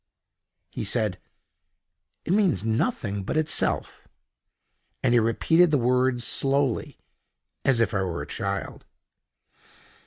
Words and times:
He 0.71 0.83
said: 0.83 1.19
"It 2.25 2.33
means 2.33 2.63
nothing 2.65 3.21
but 3.21 3.37
itself"—and 3.37 5.13
he 5.13 5.19
repeated 5.19 5.69
the 5.69 5.77
words 5.77 6.25
slowly, 6.25 6.97
as 7.63 7.79
if 7.79 7.93
I 7.93 8.01
were 8.01 8.23
a 8.23 8.27
child. 8.27 8.87